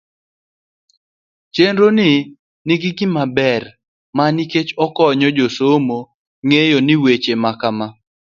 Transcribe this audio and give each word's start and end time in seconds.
chenro 1.53 1.87
ni 1.97 2.09
ni 2.67 2.75
gi 2.81 2.91
ber 3.37 3.63
ne 4.15 4.25
nikech 4.35 4.71
okonyo 4.85 5.29
jasomo 5.37 5.99
ng'eyo 6.45 6.77
ni 6.85 6.93
weche 7.03 7.33
makama 7.43 7.87